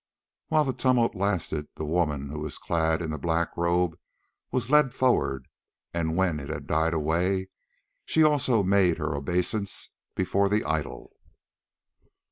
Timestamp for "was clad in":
2.39-3.11